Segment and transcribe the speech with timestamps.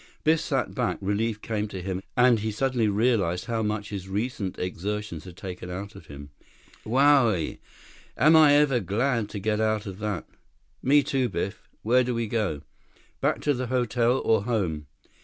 [0.23, 0.97] Biff sat back.
[0.99, 5.69] Relief came to him, and he suddenly realized how much his recent exertions had taken
[5.69, 6.31] out of him.
[6.83, 7.59] "Wowie!
[8.17, 10.25] Am I ever glad to get out of that."
[10.81, 11.69] "Me, too, Biff.
[11.83, 12.61] Where do we go?
[13.19, 14.87] Back to the hotel, or home?"